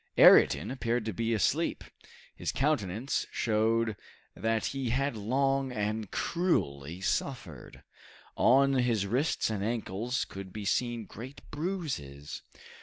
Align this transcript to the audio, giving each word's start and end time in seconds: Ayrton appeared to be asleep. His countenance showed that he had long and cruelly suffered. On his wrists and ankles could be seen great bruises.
Ayrton 0.17 0.71
appeared 0.71 1.05
to 1.05 1.13
be 1.13 1.31
asleep. 1.31 1.83
His 2.35 2.51
countenance 2.51 3.27
showed 3.31 3.95
that 4.35 4.65
he 4.65 4.89
had 4.89 5.15
long 5.15 5.71
and 5.71 6.09
cruelly 6.09 7.01
suffered. 7.01 7.83
On 8.35 8.73
his 8.73 9.05
wrists 9.05 9.51
and 9.51 9.63
ankles 9.63 10.25
could 10.25 10.51
be 10.51 10.65
seen 10.65 11.05
great 11.05 11.41
bruises. 11.51 12.41